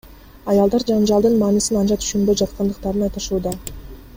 Аялдар 0.53 0.85
жаңжалдын 0.87 1.35
маанисин 1.43 1.77
анча 1.81 1.99
түшүнбөй 2.05 2.41
жаткандыктарын 2.43 3.07
айтышууда. 3.09 3.55